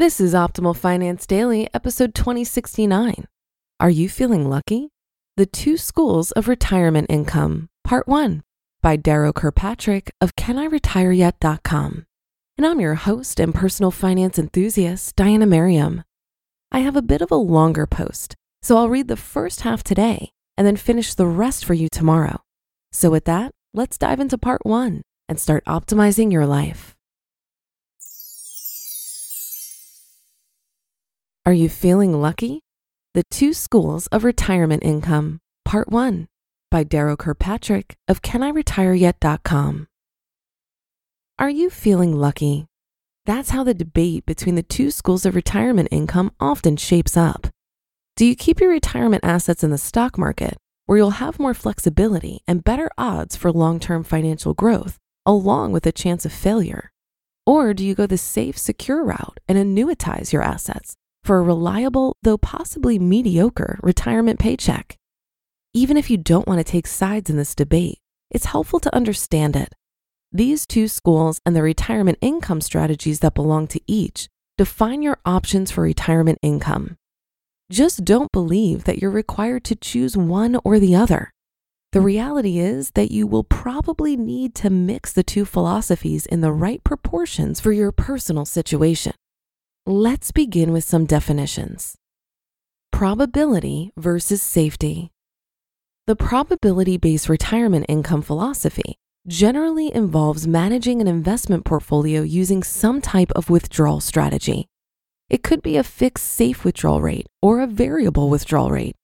This 0.00 0.18
is 0.18 0.32
Optimal 0.32 0.74
Finance 0.74 1.26
Daily, 1.26 1.68
episode 1.74 2.14
2069. 2.14 3.26
Are 3.78 3.90
you 3.90 4.08
feeling 4.08 4.48
lucky? 4.48 4.88
The 5.36 5.44
Two 5.44 5.76
Schools 5.76 6.32
of 6.32 6.48
Retirement 6.48 7.08
Income, 7.10 7.68
Part 7.84 8.08
1, 8.08 8.42
by 8.80 8.96
Darrow 8.96 9.34
Kirkpatrick 9.34 10.10
of 10.18 10.34
CanIRetireYet.com. 10.36 12.06
And 12.56 12.66
I'm 12.66 12.80
your 12.80 12.94
host 12.94 13.38
and 13.38 13.54
personal 13.54 13.90
finance 13.90 14.38
enthusiast, 14.38 15.16
Diana 15.16 15.44
Merriam. 15.44 16.02
I 16.72 16.78
have 16.78 16.96
a 16.96 17.02
bit 17.02 17.20
of 17.20 17.30
a 17.30 17.36
longer 17.36 17.86
post, 17.86 18.34
so 18.62 18.78
I'll 18.78 18.88
read 18.88 19.08
the 19.08 19.18
first 19.18 19.60
half 19.60 19.84
today 19.84 20.30
and 20.56 20.66
then 20.66 20.76
finish 20.76 21.12
the 21.12 21.26
rest 21.26 21.62
for 21.62 21.74
you 21.74 21.88
tomorrow. 21.92 22.40
So, 22.90 23.10
with 23.10 23.26
that, 23.26 23.52
let's 23.74 23.98
dive 23.98 24.18
into 24.18 24.38
Part 24.38 24.64
1 24.64 25.02
and 25.28 25.38
start 25.38 25.62
optimizing 25.66 26.32
your 26.32 26.46
life. 26.46 26.96
Are 31.50 31.62
you 31.64 31.68
feeling 31.68 32.12
lucky? 32.12 32.60
The 33.12 33.24
Two 33.28 33.52
Schools 33.54 34.06
of 34.12 34.22
Retirement 34.22 34.84
Income, 34.84 35.40
Part 35.64 35.90
1, 35.90 36.28
by 36.70 36.84
Darrow 36.84 37.16
Kirkpatrick 37.16 37.96
of 38.06 38.22
CanIRetireYet.com. 38.22 39.88
Are 41.40 41.50
you 41.50 41.68
feeling 41.68 42.14
lucky? 42.14 42.66
That's 43.26 43.50
how 43.50 43.64
the 43.64 43.74
debate 43.74 44.26
between 44.26 44.54
the 44.54 44.62
two 44.62 44.92
schools 44.92 45.26
of 45.26 45.34
retirement 45.34 45.88
income 45.90 46.30
often 46.38 46.76
shapes 46.76 47.16
up. 47.16 47.48
Do 48.14 48.24
you 48.26 48.36
keep 48.36 48.60
your 48.60 48.70
retirement 48.70 49.24
assets 49.24 49.64
in 49.64 49.70
the 49.70 49.76
stock 49.76 50.16
market, 50.16 50.56
where 50.86 50.98
you'll 50.98 51.18
have 51.18 51.40
more 51.40 51.52
flexibility 51.52 52.42
and 52.46 52.62
better 52.62 52.88
odds 52.96 53.34
for 53.34 53.50
long 53.50 53.80
term 53.80 54.04
financial 54.04 54.54
growth, 54.54 54.98
along 55.26 55.72
with 55.72 55.84
a 55.84 55.90
chance 55.90 56.24
of 56.24 56.32
failure? 56.32 56.92
Or 57.44 57.74
do 57.74 57.84
you 57.84 57.96
go 57.96 58.06
the 58.06 58.18
safe, 58.18 58.56
secure 58.56 59.02
route 59.02 59.40
and 59.48 59.58
annuitize 59.58 60.32
your 60.32 60.42
assets? 60.42 60.94
For 61.24 61.38
a 61.38 61.42
reliable, 61.42 62.16
though 62.22 62.38
possibly 62.38 62.98
mediocre, 62.98 63.78
retirement 63.82 64.38
paycheck. 64.38 64.96
Even 65.72 65.96
if 65.96 66.10
you 66.10 66.16
don't 66.16 66.48
want 66.48 66.58
to 66.58 66.64
take 66.64 66.86
sides 66.86 67.30
in 67.30 67.36
this 67.36 67.54
debate, 67.54 67.98
it's 68.30 68.46
helpful 68.46 68.80
to 68.80 68.94
understand 68.94 69.56
it. 69.56 69.72
These 70.32 70.66
two 70.66 70.88
schools 70.88 71.40
and 71.44 71.56
the 71.56 71.62
retirement 71.62 72.18
income 72.20 72.60
strategies 72.60 73.20
that 73.20 73.34
belong 73.34 73.66
to 73.68 73.80
each 73.86 74.28
define 74.56 75.02
your 75.02 75.18
options 75.24 75.70
for 75.70 75.82
retirement 75.82 76.38
income. 76.42 76.96
Just 77.70 78.04
don't 78.04 78.30
believe 78.32 78.84
that 78.84 78.98
you're 78.98 79.10
required 79.10 79.64
to 79.64 79.76
choose 79.76 80.16
one 80.16 80.58
or 80.64 80.78
the 80.78 80.94
other. 80.94 81.32
The 81.92 82.00
reality 82.00 82.58
is 82.58 82.92
that 82.92 83.10
you 83.10 83.26
will 83.26 83.42
probably 83.42 84.16
need 84.16 84.54
to 84.56 84.70
mix 84.70 85.12
the 85.12 85.24
two 85.24 85.44
philosophies 85.44 86.26
in 86.26 86.40
the 86.40 86.52
right 86.52 86.82
proportions 86.84 87.58
for 87.58 87.72
your 87.72 87.90
personal 87.90 88.44
situation. 88.44 89.12
Let's 89.90 90.30
begin 90.30 90.70
with 90.72 90.84
some 90.84 91.04
definitions. 91.04 91.96
Probability 92.92 93.90
versus 93.96 94.40
safety. 94.40 95.10
The 96.06 96.14
probability 96.14 96.96
based 96.96 97.28
retirement 97.28 97.86
income 97.88 98.22
philosophy 98.22 98.94
generally 99.26 99.92
involves 99.92 100.46
managing 100.46 101.00
an 101.00 101.08
investment 101.08 101.64
portfolio 101.64 102.22
using 102.22 102.62
some 102.62 103.00
type 103.00 103.32
of 103.32 103.50
withdrawal 103.50 103.98
strategy. 103.98 104.68
It 105.28 105.42
could 105.42 105.60
be 105.60 105.76
a 105.76 105.82
fixed 105.82 106.26
safe 106.26 106.64
withdrawal 106.64 107.02
rate 107.02 107.26
or 107.42 107.60
a 107.60 107.66
variable 107.66 108.30
withdrawal 108.30 108.70
rate. 108.70 108.94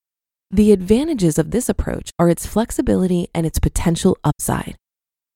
The 0.53 0.71
advantages 0.71 1.37
of 1.37 1.51
this 1.51 1.69
approach 1.69 2.11
are 2.17 2.29
its 2.29 2.47
flexibility 2.47 3.27
and 3.35 3.45
its 3.45 3.59
potential 3.59 4.17
upside. 4.23 4.77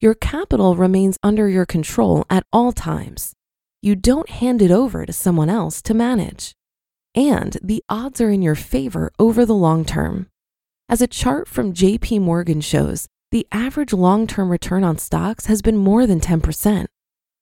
Your 0.01 0.15
capital 0.15 0.77
remains 0.77 1.17
under 1.25 1.49
your 1.49 1.67
control 1.67 2.25
at 2.31 2.45
all 2.53 2.71
times 2.71 3.35
you 3.83 3.95
don't 3.95 4.29
hand 4.29 4.61
it 4.61 4.71
over 4.71 5.07
to 5.07 5.13
someone 5.13 5.49
else 5.49 5.81
to 5.83 5.95
manage. 5.95 6.55
And 7.15 7.57
the 7.63 7.83
odds 7.89 8.21
are 8.21 8.31
in 8.31 8.43
your 8.43 8.55
favor 8.55 9.11
over 9.19 9.45
the 9.45 9.55
long 9.55 9.85
term. 9.85 10.29
As 10.89 11.01
a 11.01 11.07
chart 11.07 11.49
from 11.49 11.73
JP 11.73 12.21
Morgan 12.21 12.61
shows, 12.61 13.07
the 13.31 13.47
average 13.53 13.93
long 13.93 14.27
term 14.27 14.51
return 14.51 14.85
on 14.85 14.99
stocks 14.99 15.47
has 15.47 15.63
been 15.63 15.77
more 15.77 16.07
than 16.07 16.21
10%. 16.21 16.87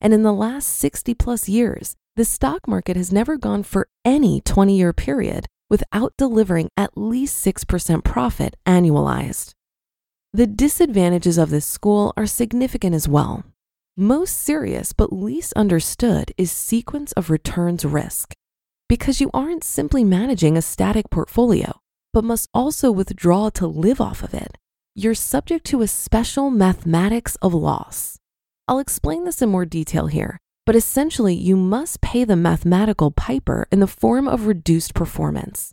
And 0.00 0.14
in 0.14 0.22
the 0.22 0.32
last 0.32 0.68
60 0.76 1.14
plus 1.14 1.48
years, 1.48 1.96
the 2.14 2.24
stock 2.24 2.68
market 2.68 2.96
has 2.96 3.12
never 3.12 3.36
gone 3.36 3.62
for 3.62 3.88
any 4.04 4.40
20 4.40 4.76
year 4.76 4.92
period 4.92 5.46
without 5.70 6.14
delivering 6.16 6.68
at 6.76 6.96
least 6.96 7.44
6% 7.44 8.04
profit 8.04 8.56
annualized. 8.66 9.52
The 10.32 10.46
disadvantages 10.46 11.38
of 11.38 11.50
this 11.50 11.66
school 11.66 12.12
are 12.16 12.26
significant 12.26 12.94
as 12.94 13.08
well. 13.08 13.44
Most 14.00 14.44
serious 14.44 14.92
but 14.92 15.12
least 15.12 15.52
understood 15.54 16.30
is 16.38 16.52
sequence 16.52 17.10
of 17.14 17.30
returns 17.30 17.84
risk. 17.84 18.32
Because 18.88 19.20
you 19.20 19.28
aren't 19.34 19.64
simply 19.64 20.04
managing 20.04 20.56
a 20.56 20.62
static 20.62 21.10
portfolio, 21.10 21.80
but 22.12 22.22
must 22.22 22.48
also 22.54 22.92
withdraw 22.92 23.50
to 23.50 23.66
live 23.66 24.00
off 24.00 24.22
of 24.22 24.34
it, 24.34 24.56
you're 24.94 25.14
subject 25.14 25.66
to 25.66 25.82
a 25.82 25.88
special 25.88 26.48
mathematics 26.48 27.34
of 27.42 27.52
loss. 27.52 28.20
I'll 28.68 28.78
explain 28.78 29.24
this 29.24 29.42
in 29.42 29.48
more 29.48 29.66
detail 29.66 30.06
here, 30.06 30.38
but 30.64 30.76
essentially, 30.76 31.34
you 31.34 31.56
must 31.56 32.00
pay 32.00 32.22
the 32.22 32.36
mathematical 32.36 33.10
piper 33.10 33.66
in 33.72 33.80
the 33.80 33.88
form 33.88 34.28
of 34.28 34.46
reduced 34.46 34.94
performance. 34.94 35.72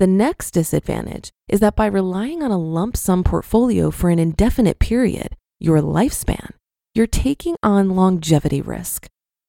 The 0.00 0.08
next 0.08 0.50
disadvantage 0.50 1.30
is 1.48 1.60
that 1.60 1.76
by 1.76 1.86
relying 1.86 2.42
on 2.42 2.50
a 2.50 2.58
lump 2.58 2.96
sum 2.96 3.22
portfolio 3.22 3.92
for 3.92 4.10
an 4.10 4.18
indefinite 4.18 4.80
period, 4.80 5.36
your 5.60 5.78
lifespan, 5.78 6.50
you're 6.94 7.06
taking 7.08 7.56
on 7.60 7.96
longevity 7.96 8.62
risk. 8.62 9.08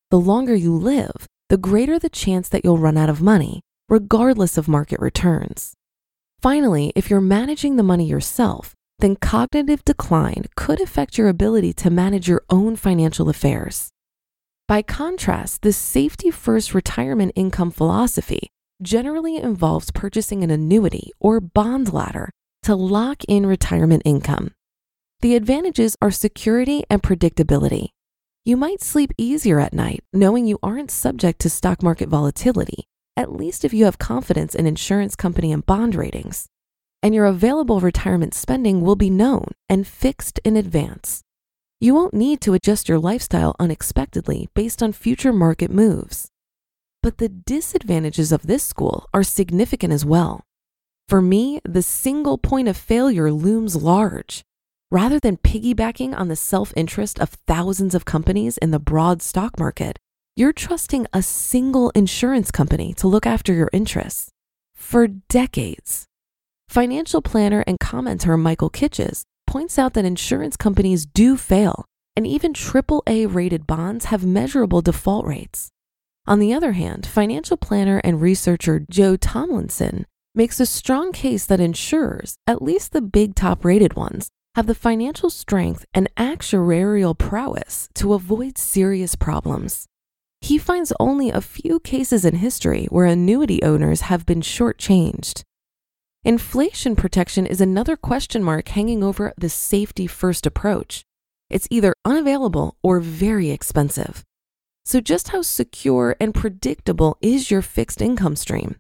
The 0.10 0.20
longer 0.20 0.56
you 0.56 0.76
live, 0.76 1.28
the 1.50 1.58
greater 1.58 2.00
the 2.00 2.10
chance 2.10 2.50
that 2.50 2.66
you'll 2.66 2.80
run 2.80 2.98
out 2.98 3.10
of 3.10 3.22
money, 3.22 3.62
regardless 3.88 4.58
of 4.58 4.68
market 4.68 5.00
returns. 5.00 5.76
Finally, 6.42 6.92
if 6.96 7.10
you're 7.10 7.22
managing 7.22 7.76
the 7.76 7.84
money 7.84 8.08
yourself, 8.08 8.74
then 8.98 9.16
cognitive 9.16 9.86
decline 9.86 10.46
could 10.56 10.82
affect 10.82 11.20
your 11.20 11.28
ability 11.28 11.72
to 11.74 11.92
manage 11.92 12.28
your 12.28 12.44
own 12.50 12.76
financial 12.76 13.30
affairs. 13.30 13.90
By 14.68 14.82
contrast, 14.82 15.62
the 15.62 15.74
safety 15.74 16.32
first 16.32 16.74
retirement 16.74 17.34
income 17.36 17.70
philosophy 17.70 18.50
generally 18.82 19.38
involves 19.38 19.92
purchasing 19.92 20.44
an 20.44 20.50
annuity 20.50 21.12
or 21.20 21.40
bond 21.40 21.94
ladder 21.94 22.32
to 22.64 22.74
lock 22.76 23.24
in 23.28 23.46
retirement 23.46 24.02
income. 24.04 24.52
The 25.22 25.36
advantages 25.36 25.96
are 26.02 26.12
security 26.12 26.84
and 26.90 27.02
predictability. 27.02 27.90
You 28.44 28.58
might 28.58 28.82
sleep 28.82 29.12
easier 29.18 29.60
at 29.60 29.74
night 29.74 30.04
knowing 30.14 30.46
you 30.46 30.60
aren't 30.62 30.92
subject 30.92 31.40
to 31.42 31.50
stock 31.50 31.82
market 31.82 32.10
volatility, 32.10 32.86
at 33.18 33.32
least 33.32 33.66
if 33.66 33.74
you 33.74 33.86
have 33.86 33.98
confidence 33.98 34.54
in 34.54 34.68
insurance 34.68 35.16
company 35.16 35.52
and 35.52 35.66
bond 35.66 35.96
ratings. 35.96 36.48
And 37.02 37.16
your 37.16 37.26
available 37.26 37.80
retirement 37.80 38.34
spending 38.34 38.82
will 38.82 38.96
be 38.96 39.10
known 39.10 39.48
and 39.68 39.88
fixed 39.88 40.40
in 40.44 40.58
advance. 40.58 41.22
You 41.80 41.94
won't 41.94 42.14
need 42.14 42.42
to 42.42 42.54
adjust 42.54 42.88
your 42.88 43.00
lifestyle 43.00 43.56
unexpectedly 43.60 44.50
based 44.54 44.84
on 44.84 44.94
future 44.94 45.34
market 45.34 45.72
moves. 45.72 46.30
But 47.02 47.18
the 47.18 47.30
disadvantages 47.30 48.32
of 48.32 48.48
this 48.48 48.64
school 48.64 49.08
are 49.14 49.24
significant 49.24 49.94
as 49.94 50.06
well. 50.06 50.44
For 51.08 51.22
me, 51.22 51.62
the 51.64 51.82
single 51.84 52.38
point 52.38 52.68
of 52.68 52.78
failure 52.78 53.32
looms 53.32 53.76
large. 53.76 54.44
Rather 54.92 55.20
than 55.20 55.38
piggybacking 55.38 56.16
on 56.16 56.28
the 56.28 56.36
self 56.36 56.72
interest 56.76 57.20
of 57.20 57.30
thousands 57.48 57.96
of 57.96 58.06
companies 58.06 58.58
in 58.60 58.72
the 58.72 58.80
broad 58.80 59.22
stock 59.22 59.58
market, 59.60 59.98
you're 60.36 60.54
trusting 60.54 61.08
a 61.12 61.24
single 61.24 61.90
insurance 61.92 62.52
company 62.52 62.94
to 62.94 63.08
look 63.08 63.26
after 63.26 63.54
your 63.54 63.70
interests. 63.74 64.30
For 64.76 65.08
decades, 65.08 66.06
financial 66.70 67.22
planner 67.22 67.64
and 67.66 67.80
commenter 67.80 68.38
Michael 68.38 68.70
Kitces 68.70 69.24
points 69.48 69.80
out 69.80 69.94
that 69.94 70.06
insurance 70.06 70.56
companies 70.58 71.06
do 71.06 71.36
fail, 71.38 71.86
and 72.16 72.28
even 72.28 72.54
AAA 72.54 73.34
rated 73.34 73.66
bonds 73.66 74.06
have 74.06 74.26
measurable 74.26 74.82
default 74.82 75.26
rates. 75.26 75.70
On 76.28 76.40
the 76.40 76.54
other 76.54 76.74
hand, 76.74 77.06
financial 77.06 77.58
planner 77.58 78.02
and 78.04 78.22
researcher 78.22 78.86
Joe 78.90 79.16
Tomlinson 79.16 80.06
makes 80.36 80.60
a 80.60 80.66
strong 80.66 81.12
case 81.12 81.46
that 81.46 81.60
insurers, 81.60 82.36
at 82.46 82.62
least 82.62 82.92
the 82.92 83.02
big 83.02 83.36
top 83.36 83.64
rated 83.64 83.94
ones, 83.96 84.30
have 84.56 84.68
the 84.68 84.76
financial 84.76 85.30
strength 85.30 85.86
and 85.94 86.10
actuarial 86.16 87.18
prowess 87.18 87.90
to 87.94 88.14
avoid 88.14 88.58
serious 88.58 89.14
problems. 89.14 89.86
He 90.40 90.58
finds 90.58 90.94
only 90.98 91.30
a 91.30 91.42
few 91.42 91.82
cases 91.82 92.24
in 92.24 92.36
history 92.36 92.88
where 92.90 93.06
annuity 93.06 93.62
owners 93.64 94.02
have 94.02 94.26
been 94.26 94.42
shortchanged. 94.42 95.44
Inflation 96.24 96.96
protection 96.96 97.46
is 97.46 97.60
another 97.60 97.98
question 97.98 98.42
mark 98.44 98.70
hanging 98.70 99.04
over 99.04 99.34
the 99.38 99.50
safety 99.50 100.08
first 100.08 100.46
approach. 100.46 101.04
It's 101.50 101.68
either 101.70 101.94
unavailable 102.06 102.78
or 102.82 103.00
very 103.02 103.50
expensive. 103.52 104.24
So, 104.86 105.02
just 105.02 105.30
how 105.30 105.42
secure 105.42 106.16
and 106.20 106.34
predictable 106.34 107.18
is 107.22 107.52
your 107.52 107.62
fixed 107.62 108.02
income 108.02 108.36
stream? 108.36 108.78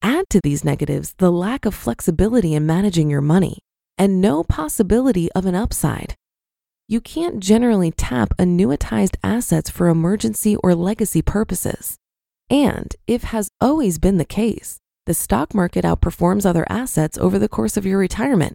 Add 0.00 0.30
to 0.30 0.40
these 0.42 0.64
negatives 0.64 1.14
the 1.18 1.30
lack 1.30 1.66
of 1.66 1.74
flexibility 1.74 2.54
in 2.54 2.66
managing 2.66 3.10
your 3.10 3.20
money 3.20 3.63
and 3.96 4.20
no 4.20 4.42
possibility 4.44 5.30
of 5.32 5.46
an 5.46 5.54
upside. 5.54 6.14
You 6.86 7.00
can't 7.00 7.40
generally 7.40 7.90
tap 7.90 8.36
annuitized 8.38 9.16
assets 9.22 9.70
for 9.70 9.88
emergency 9.88 10.56
or 10.56 10.74
legacy 10.74 11.22
purposes. 11.22 11.96
And 12.50 12.94
if 13.06 13.24
has 13.24 13.48
always 13.60 13.98
been 13.98 14.18
the 14.18 14.24
case, 14.24 14.78
the 15.06 15.14
stock 15.14 15.54
market 15.54 15.84
outperforms 15.84 16.44
other 16.44 16.66
assets 16.68 17.16
over 17.18 17.38
the 17.38 17.48
course 17.48 17.76
of 17.76 17.86
your 17.86 17.98
retirement. 17.98 18.54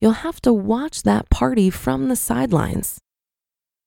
You'll 0.00 0.12
have 0.12 0.40
to 0.42 0.52
watch 0.52 1.02
that 1.02 1.28
party 1.30 1.70
from 1.70 2.08
the 2.08 2.16
sidelines. 2.16 2.98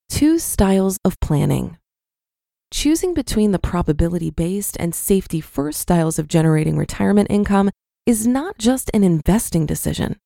Two 0.10 0.40
styles 0.40 0.98
of 1.06 1.20
planning. 1.20 1.78
Choosing 2.72 3.14
between 3.14 3.52
the 3.52 3.60
probability 3.60 4.30
based 4.30 4.78
and 4.80 4.94
safety 4.94 5.42
first 5.42 5.80
styles 5.80 6.20
of 6.20 6.28
generating 6.28 6.78
retirement 6.78 7.30
income 7.32 7.72
is 8.06 8.28
not 8.28 8.58
just 8.60 8.92
an 8.94 9.04
investing 9.04 9.66
decision. 9.66 10.18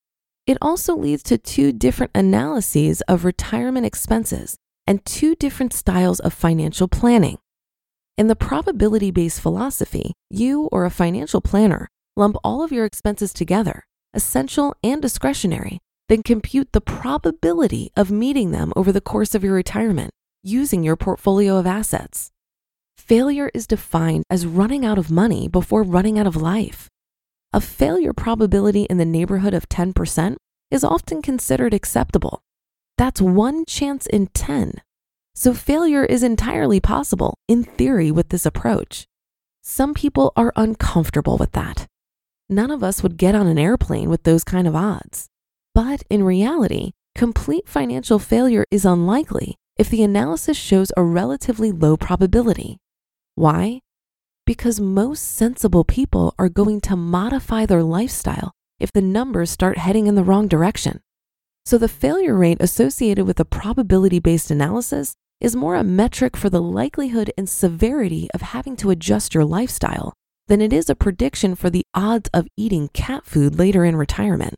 It 0.46 0.58
also 0.62 0.96
leads 0.96 1.24
to 1.24 1.38
two 1.38 1.72
different 1.72 2.12
analyses 2.14 3.02
of 3.02 3.24
retirement 3.24 3.86
expenses 3.86 4.58
and 4.86 5.06
two 5.06 5.36
different 5.36 5.72
styles 5.72 6.20
of 6.20 6.34
financial 6.34 6.90
planning. 6.90 7.38
In 8.18 8.28
the 8.28 8.36
probability 8.36 9.10
based 9.10 9.40
philosophy, 9.40 10.14
you 10.30 10.68
or 10.72 10.86
a 10.86 10.90
financial 10.92 11.40
planner 11.40 11.88
lump 12.16 12.36
all 12.44 12.62
of 12.62 12.72
your 12.72 12.86
expenses 12.86 13.34
together, 13.34 13.86
essential 14.14 14.76
and 14.84 15.02
discretionary, 15.02 15.80
then 16.10 16.22
compute 16.22 16.74
the 16.74 16.82
probability 16.82 17.92
of 17.96 18.12
meeting 18.12 18.52
them 18.52 18.74
over 18.76 18.92
the 18.92 19.02
course 19.02 19.34
of 19.34 19.44
your 19.44 19.54
retirement 19.54 20.12
using 20.44 20.84
your 20.84 20.98
portfolio 20.98 21.58
of 21.58 21.66
assets. 21.66 22.30
Failure 22.98 23.50
is 23.54 23.66
defined 23.66 24.26
as 24.30 24.46
running 24.46 24.86
out 24.86 24.98
of 24.98 25.10
money 25.10 25.48
before 25.48 25.84
running 25.84 26.20
out 26.20 26.28
of 26.28 26.36
life. 26.36 26.90
A 27.54 27.62
failure 27.62 28.14
probability 28.14 28.84
in 28.84 28.98
the 28.98 29.06
neighborhood 29.06 29.54
of 29.54 29.70
10% 29.70 30.36
is 30.72 30.84
often 30.84 31.22
considered 31.22 31.74
acceptable. 31.74 32.42
That's 32.98 33.22
one 33.22 33.66
chance 33.66 34.08
in 34.08 34.28
10 34.28 34.82
so 35.36 35.54
failure 35.54 36.06
is 36.06 36.22
entirely 36.22 36.80
possible 36.80 37.40
in 37.48 37.64
theory 37.64 38.12
with 38.12 38.30
this 38.30 38.46
approach. 38.46 39.08
Some 39.62 39.94
people 39.94 40.32
are 40.36 40.54
uncomfortable 40.56 41.38
with 41.38 41.54
that. 41.54 41.88
None 42.50 42.70
of 42.70 42.84
us 42.84 43.02
would 43.02 43.18
get 43.18 43.34
on 43.34 43.48
an 43.48 43.58
airplane 43.58 44.10
with 44.10 44.24
those 44.24 44.44
kind 44.44 44.68
of 44.68 44.76
odds. 44.76 45.28
But 45.74 46.04
in 46.10 46.24
reality, 46.24 46.92
complete 47.16 47.68
financial 47.68 48.20
failure 48.20 48.66
is 48.70 48.86
unlikely 48.86 49.56
if 49.78 49.90
the 49.90 50.04
analysis 50.04 50.58
shows 50.58 50.92
a 50.96 51.04
relatively 51.04 51.72
low 51.72 51.98
probability. 51.98 52.78
Why? 53.34 53.80
Because 54.46 54.82
most 54.82 55.22
sensible 55.22 55.86
people 55.86 56.36
are 56.38 56.50
going 56.50 56.82
to 56.82 56.98
modify 56.98 57.66
their 57.66 57.84
lifestyle 57.84 58.52
if 58.78 58.92
the 58.92 59.02
numbers 59.02 59.50
start 59.50 59.78
heading 59.78 60.08
in 60.08 60.16
the 60.16 60.24
wrong 60.24 60.50
direction. 60.50 61.00
So 61.66 61.78
the 61.78 61.88
failure 61.88 62.36
rate 62.36 62.58
associated 62.60 63.26
with 63.26 63.40
a 63.40 63.46
probability 63.46 64.20
based 64.20 64.52
analysis 64.52 65.14
is 65.40 65.56
more 65.56 65.76
a 65.76 65.84
metric 65.84 66.36
for 66.36 66.50
the 66.50 66.62
likelihood 66.62 67.32
and 67.38 67.48
severity 67.48 68.30
of 68.34 68.42
having 68.42 68.76
to 68.78 68.90
adjust 68.90 69.34
your 69.34 69.46
lifestyle 69.46 70.14
than 70.48 70.62
it 70.62 70.74
is 70.74 70.90
a 70.90 70.96
prediction 70.96 71.56
for 71.56 71.70
the 71.70 71.86
odds 71.94 72.30
of 72.34 72.48
eating 72.58 72.90
cat 72.90 73.26
food 73.26 73.58
later 73.58 73.86
in 73.86 73.96
retirement. 73.96 74.56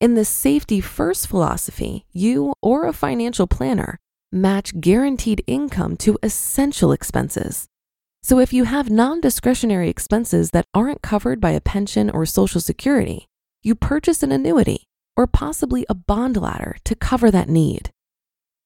In 0.00 0.14
the 0.14 0.24
safety 0.24 0.80
first 0.80 1.28
philosophy, 1.28 2.04
you 2.12 2.52
or 2.62 2.86
a 2.86 2.92
financial 2.92 3.46
planner 3.46 3.98
match 4.32 4.80
guaranteed 4.80 5.42
income 5.46 5.96
to 5.98 6.18
essential 6.22 6.90
expenses. 6.90 7.66
So 8.28 8.38
if 8.40 8.52
you 8.52 8.64
have 8.64 8.90
non 8.90 9.22
discretionary 9.22 9.88
expenses 9.88 10.50
that 10.50 10.66
aren't 10.74 11.00
covered 11.00 11.40
by 11.40 11.52
a 11.52 11.62
pension 11.62 12.10
or 12.10 12.26
social 12.26 12.60
security, 12.60 13.26
you 13.62 13.74
purchase 13.74 14.22
an 14.22 14.32
annuity 14.32 14.84
or 15.16 15.26
possibly 15.26 15.86
a 15.88 15.94
bond 15.94 16.36
ladder 16.36 16.76
to 16.84 16.94
cover 16.94 17.30
that 17.30 17.48
need. 17.48 17.88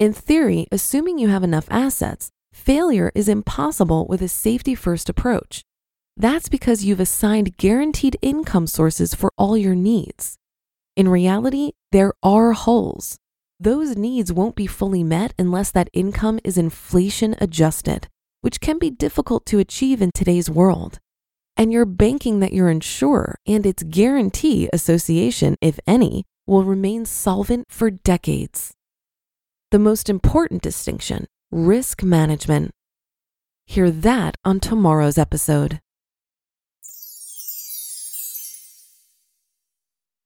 In 0.00 0.12
theory, 0.12 0.67
assuming 0.73 1.20
you 1.20 1.29
have 1.29 1.44
enough 1.44 1.69
assets, 1.70 2.31
failure 2.53 3.12
is 3.14 3.29
impossible 3.29 4.05
with 4.09 4.20
a 4.20 4.26
safety 4.26 4.75
first 4.75 5.09
approach. 5.09 5.62
That's 6.17 6.49
because 6.49 6.85
you've 6.85 6.99
assigned 6.99 7.56
guaranteed 7.56 8.17
income 8.20 8.67
sources 8.67 9.15
for 9.15 9.31
all 9.38 9.56
your 9.56 9.76
needs. 9.76 10.38
In 10.97 11.06
reality, 11.06 11.70
there 11.93 12.15
are 12.20 12.50
holes. 12.50 13.17
Those 13.61 13.97
needs 13.97 14.32
won't 14.32 14.56
be 14.56 14.67
fully 14.67 15.05
met 15.05 15.35
unless 15.38 15.70
that 15.70 15.88
income 15.93 16.41
is 16.43 16.58
inflation 16.58 17.37
adjusted, 17.41 18.08
which 18.43 18.61
can 18.61 18.79
be 18.79 18.91
difficult 18.91 19.47
to 19.47 19.59
achieve 19.59 20.00
in 20.00 20.11
today's 20.15 20.49
world. 20.49 21.00
And 21.56 21.73
you're 21.73 21.87
banking 21.87 22.41
that 22.41 22.53
your 22.53 22.69
insurer 22.69 23.37
and 23.47 23.65
its 23.65 23.83
guarantee 23.83 24.69
association, 24.73 25.56
if 25.61 25.81
any, 25.87 26.25
will 26.47 26.65
remain 26.65 27.06
solvent 27.06 27.67
for 27.70 27.91
decades 27.91 28.75
the 29.72 29.79
most 29.79 30.11
important 30.11 30.61
distinction 30.61 31.27
risk 31.51 32.03
management. 32.03 32.70
Hear 33.65 33.91
that 33.91 34.34
on 34.44 34.61
tomorrow's 34.61 35.17
episode. 35.17 35.81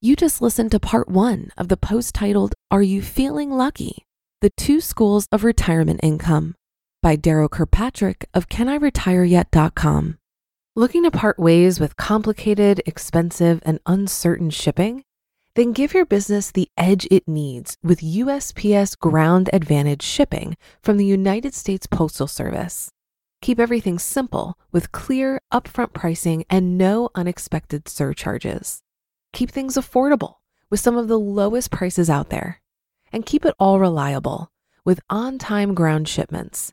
You 0.01 0.17
just 0.17 0.43
listened 0.43 0.73
to 0.73 0.81
part 0.81 1.09
one 1.09 1.51
of 1.57 1.69
the 1.69 1.77
post 1.77 2.13
titled 2.13 2.55
Are 2.73 2.83
You 2.83 3.01
Feeling 3.01 3.53
Lucky? 3.53 4.05
The 4.41 4.51
Two 4.57 4.81
Schools 4.81 5.29
of 5.31 5.45
Retirement 5.45 6.01
Income 6.03 6.57
by 7.07 7.15
Darrow 7.15 7.49
Kirkpatrick 7.49 8.29
of 8.35 8.49
CanIRetireYet.com. 8.49 10.19
Looking 10.75 11.05
to 11.05 11.13
part 11.13 11.39
ways 11.39 11.79
with 11.79 11.97
complicated, 11.97 12.83
expensive, 12.85 13.63
and 13.65 13.79
uncertain 13.87 14.51
shipping? 14.51 15.05
Then 15.55 15.73
give 15.73 15.95
your 15.95 16.05
business 16.05 16.51
the 16.51 16.69
edge 16.77 17.07
it 17.09 17.29
needs 17.29 17.77
with 17.81 18.01
USPS 18.01 18.99
Ground 18.99 19.49
Advantage 19.53 20.03
shipping 20.03 20.57
from 20.83 20.97
the 20.97 21.07
United 21.07 21.55
States 21.55 21.87
Postal 21.87 22.27
Service. 22.27 22.91
Keep 23.41 23.61
everything 23.61 24.01
simple 24.01 24.59
with 24.73 24.91
clear, 24.91 25.41
upfront 25.53 25.93
pricing 25.93 26.45
and 26.51 26.77
no 26.77 27.11
unexpected 27.15 27.89
surcharges. 27.89 28.83
Keep 29.33 29.53
things 29.53 29.77
affordable 29.77 30.39
with 30.71 30.81
some 30.81 30.97
of 30.97 31.07
the 31.07 31.21
lowest 31.21 31.71
prices 31.71 32.11
out 32.11 32.31
there. 32.31 32.61
And 33.13 33.25
keep 33.25 33.45
it 33.45 33.55
all 33.61 33.79
reliable 33.79 34.51
with 34.85 34.99
on 35.09 35.39
time 35.39 35.73
ground 35.73 36.09
shipments. 36.09 36.73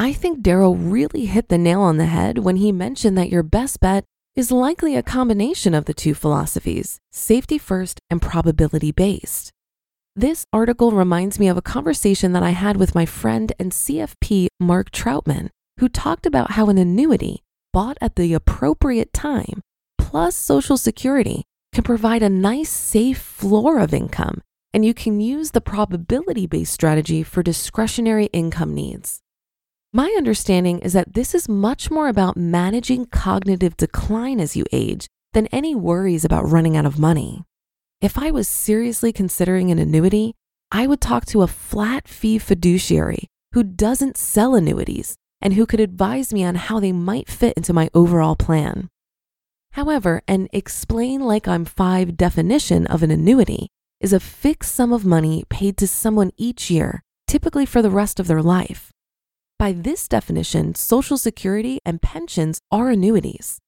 I 0.00 0.12
think 0.12 0.42
Daryl 0.42 0.78
really 0.78 1.24
hit 1.26 1.48
the 1.48 1.58
nail 1.58 1.80
on 1.80 1.96
the 1.96 2.06
head 2.06 2.38
when 2.38 2.54
he 2.54 2.70
mentioned 2.70 3.18
that 3.18 3.30
your 3.30 3.42
best 3.42 3.80
bet 3.80 4.04
is 4.36 4.52
likely 4.52 4.94
a 4.94 5.02
combination 5.02 5.74
of 5.74 5.86
the 5.86 5.92
two 5.92 6.14
philosophies 6.14 7.00
safety 7.10 7.58
first 7.58 7.98
and 8.08 8.22
probability 8.22 8.92
based. 8.92 9.50
This 10.14 10.44
article 10.52 10.92
reminds 10.92 11.40
me 11.40 11.48
of 11.48 11.56
a 11.56 11.62
conversation 11.62 12.32
that 12.32 12.44
I 12.44 12.50
had 12.50 12.76
with 12.76 12.94
my 12.94 13.06
friend 13.06 13.52
and 13.58 13.72
CFP, 13.72 14.46
Mark 14.60 14.92
Troutman, 14.92 15.48
who 15.80 15.88
talked 15.88 16.26
about 16.26 16.52
how 16.52 16.68
an 16.68 16.78
annuity 16.78 17.42
bought 17.72 17.98
at 18.00 18.14
the 18.14 18.34
appropriate 18.34 19.12
time 19.12 19.62
plus 19.98 20.36
Social 20.36 20.76
Security 20.76 21.42
can 21.72 21.82
provide 21.82 22.22
a 22.22 22.30
nice, 22.30 22.70
safe 22.70 23.18
floor 23.18 23.78
of 23.80 23.92
income, 23.92 24.42
and 24.72 24.84
you 24.84 24.94
can 24.94 25.20
use 25.20 25.50
the 25.50 25.60
probability 25.60 26.46
based 26.46 26.72
strategy 26.72 27.24
for 27.24 27.42
discretionary 27.42 28.26
income 28.26 28.74
needs. 28.74 29.20
My 29.92 30.14
understanding 30.18 30.80
is 30.80 30.92
that 30.92 31.14
this 31.14 31.34
is 31.34 31.48
much 31.48 31.90
more 31.90 32.08
about 32.08 32.36
managing 32.36 33.06
cognitive 33.06 33.74
decline 33.78 34.38
as 34.38 34.54
you 34.54 34.66
age 34.70 35.06
than 35.32 35.46
any 35.46 35.74
worries 35.74 36.26
about 36.26 36.50
running 36.50 36.76
out 36.76 36.84
of 36.84 36.98
money. 36.98 37.42
If 38.02 38.18
I 38.18 38.30
was 38.30 38.48
seriously 38.48 39.14
considering 39.14 39.70
an 39.70 39.78
annuity, 39.78 40.34
I 40.70 40.86
would 40.86 41.00
talk 41.00 41.24
to 41.26 41.40
a 41.40 41.46
flat 41.46 42.06
fee 42.06 42.38
fiduciary 42.38 43.28
who 43.54 43.62
doesn't 43.62 44.18
sell 44.18 44.54
annuities 44.54 45.16
and 45.40 45.54
who 45.54 45.64
could 45.64 45.80
advise 45.80 46.34
me 46.34 46.44
on 46.44 46.56
how 46.56 46.80
they 46.80 46.92
might 46.92 47.30
fit 47.30 47.56
into 47.56 47.72
my 47.72 47.88
overall 47.94 48.36
plan. 48.36 48.88
However, 49.72 50.20
an 50.28 50.48
explain 50.52 51.22
like 51.22 51.48
I'm 51.48 51.64
five 51.64 52.14
definition 52.14 52.86
of 52.88 53.02
an 53.02 53.10
annuity 53.10 53.68
is 54.02 54.12
a 54.12 54.20
fixed 54.20 54.74
sum 54.74 54.92
of 54.92 55.06
money 55.06 55.44
paid 55.48 55.78
to 55.78 55.88
someone 55.88 56.32
each 56.36 56.70
year, 56.70 57.02
typically 57.26 57.64
for 57.64 57.80
the 57.80 57.90
rest 57.90 58.20
of 58.20 58.26
their 58.26 58.42
life. 58.42 58.92
By 59.58 59.72
this 59.72 60.06
definition, 60.06 60.76
Social 60.76 61.18
Security 61.18 61.80
and 61.84 62.00
pensions 62.00 62.60
are 62.70 62.90
annuities. 62.90 63.58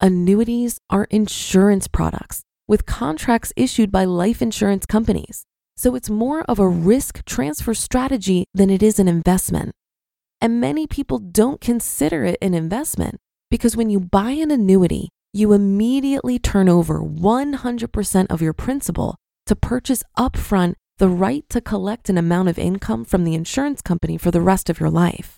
Annuities 0.00 0.78
are 0.88 1.08
insurance 1.10 1.88
products 1.88 2.42
with 2.68 2.86
contracts 2.86 3.52
issued 3.56 3.90
by 3.90 4.04
life 4.04 4.40
insurance 4.40 4.86
companies, 4.86 5.44
so 5.76 5.96
it's 5.96 6.08
more 6.08 6.42
of 6.42 6.60
a 6.60 6.68
risk 6.68 7.24
transfer 7.24 7.74
strategy 7.74 8.44
than 8.54 8.70
it 8.70 8.84
is 8.84 9.00
an 9.00 9.08
investment. 9.08 9.72
And 10.40 10.60
many 10.60 10.86
people 10.86 11.18
don't 11.18 11.60
consider 11.60 12.24
it 12.24 12.38
an 12.40 12.54
investment 12.54 13.16
because 13.50 13.76
when 13.76 13.90
you 13.90 13.98
buy 13.98 14.30
an 14.30 14.52
annuity, 14.52 15.08
you 15.32 15.52
immediately 15.52 16.38
turn 16.38 16.68
over 16.68 17.00
100% 17.00 18.26
of 18.30 18.42
your 18.42 18.52
principal 18.52 19.16
to 19.46 19.56
purchase 19.56 20.04
upfront 20.16 20.74
the 20.98 21.08
right 21.08 21.46
to 21.50 21.60
collect 21.60 22.08
an 22.08 22.16
amount 22.16 22.48
of 22.48 22.58
income 22.58 23.04
from 23.04 23.24
the 23.24 23.34
insurance 23.34 23.82
company 23.82 24.16
for 24.16 24.30
the 24.30 24.40
rest 24.40 24.70
of 24.70 24.80
your 24.80 24.88
life. 24.88 25.36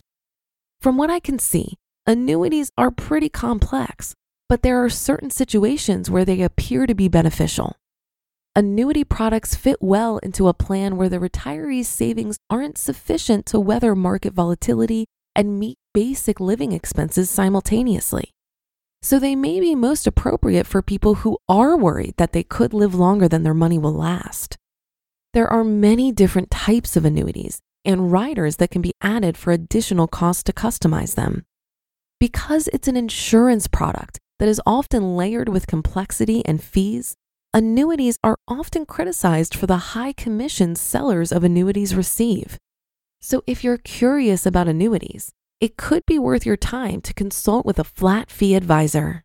From 0.80 0.96
what 0.96 1.10
I 1.10 1.18
can 1.18 1.38
see, 1.38 1.74
annuities 2.06 2.70
are 2.78 2.92
pretty 2.92 3.28
complex, 3.28 4.14
but 4.48 4.62
there 4.62 4.82
are 4.84 4.90
certain 4.90 5.30
situations 5.30 6.08
where 6.08 6.24
they 6.24 6.42
appear 6.42 6.86
to 6.86 6.94
be 6.94 7.08
beneficial. 7.08 7.74
Annuity 8.54 9.02
products 9.04 9.54
fit 9.56 9.78
well 9.80 10.18
into 10.18 10.48
a 10.48 10.54
plan 10.54 10.96
where 10.96 11.08
the 11.08 11.18
retiree's 11.18 11.88
savings 11.88 12.38
aren't 12.48 12.78
sufficient 12.78 13.44
to 13.46 13.58
weather 13.58 13.94
market 13.96 14.32
volatility 14.32 15.06
and 15.34 15.58
meet 15.58 15.76
basic 15.92 16.40
living 16.40 16.72
expenses 16.72 17.28
simultaneously. 17.28 18.30
So 19.02 19.18
they 19.18 19.36
may 19.36 19.60
be 19.60 19.74
most 19.74 20.06
appropriate 20.06 20.66
for 20.66 20.82
people 20.82 21.16
who 21.16 21.38
are 21.48 21.76
worried 21.76 22.14
that 22.16 22.32
they 22.32 22.42
could 22.42 22.72
live 22.72 22.94
longer 22.94 23.28
than 23.28 23.42
their 23.42 23.54
money 23.54 23.78
will 23.78 23.94
last. 23.94 24.56
There 25.34 25.52
are 25.52 25.62
many 25.62 26.10
different 26.10 26.50
types 26.50 26.96
of 26.96 27.04
annuities 27.04 27.60
and 27.84 28.10
riders 28.10 28.56
that 28.56 28.70
can 28.70 28.80
be 28.80 28.92
added 29.02 29.36
for 29.36 29.52
additional 29.52 30.06
costs 30.06 30.42
to 30.44 30.52
customize 30.52 31.16
them. 31.16 31.44
Because 32.18 32.68
it's 32.68 32.88
an 32.88 32.96
insurance 32.96 33.66
product 33.66 34.18
that 34.38 34.48
is 34.48 34.60
often 34.64 35.16
layered 35.16 35.48
with 35.50 35.66
complexity 35.66 36.42
and 36.46 36.62
fees, 36.62 37.14
annuities 37.52 38.18
are 38.24 38.38
often 38.48 38.86
criticized 38.86 39.54
for 39.54 39.66
the 39.66 39.92
high 39.94 40.12
commissions 40.12 40.80
sellers 40.80 41.30
of 41.30 41.44
annuities 41.44 41.94
receive. 41.94 42.56
So 43.20 43.42
if 43.46 43.62
you're 43.62 43.78
curious 43.78 44.46
about 44.46 44.68
annuities, 44.68 45.30
it 45.60 45.76
could 45.76 46.06
be 46.06 46.18
worth 46.18 46.46
your 46.46 46.56
time 46.56 47.02
to 47.02 47.12
consult 47.12 47.66
with 47.66 47.78
a 47.78 47.84
flat 47.84 48.30
fee 48.30 48.54
advisor. 48.54 49.24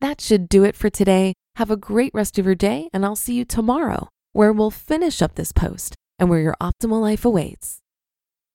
That 0.00 0.20
should 0.20 0.48
do 0.48 0.64
it 0.64 0.76
for 0.76 0.88
today. 0.88 1.34
Have 1.56 1.70
a 1.70 1.76
great 1.76 2.12
rest 2.14 2.38
of 2.38 2.46
your 2.46 2.54
day, 2.54 2.88
and 2.92 3.04
I'll 3.04 3.16
see 3.16 3.34
you 3.34 3.44
tomorrow 3.44 4.08
where 4.32 4.52
we'll 4.52 4.70
finish 4.70 5.22
up 5.22 5.34
this 5.34 5.52
post 5.52 5.94
and 6.18 6.28
where 6.28 6.40
your 6.40 6.56
optimal 6.60 7.00
life 7.00 7.24
awaits. 7.24 7.78